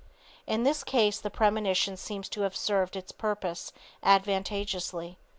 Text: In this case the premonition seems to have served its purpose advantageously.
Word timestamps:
In 0.47 0.63
this 0.63 0.83
case 0.83 1.19
the 1.19 1.29
premonition 1.29 1.95
seems 1.95 2.27
to 2.29 2.41
have 2.41 2.55
served 2.55 2.95
its 2.95 3.11
purpose 3.11 3.71
advantageously. 4.01 5.19